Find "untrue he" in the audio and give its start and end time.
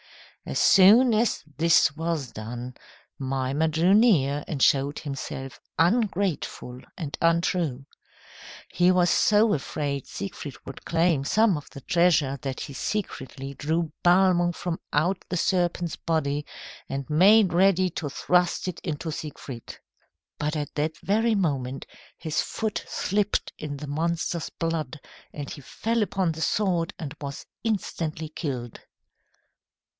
7.21-8.89